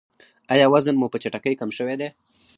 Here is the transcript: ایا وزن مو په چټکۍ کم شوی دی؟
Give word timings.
ایا 0.53 0.65
وزن 0.73 0.95
مو 0.97 1.07
په 1.13 1.17
چټکۍ 1.23 1.53
کم 1.59 1.69
شوی 1.77 1.95
دی؟ 2.01 2.09